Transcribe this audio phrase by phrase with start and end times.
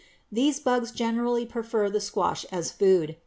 [0.31, 3.17] These bugs greatly prefer the squash as food.